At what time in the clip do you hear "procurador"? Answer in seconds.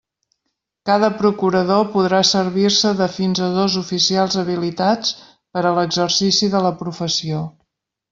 1.17-1.83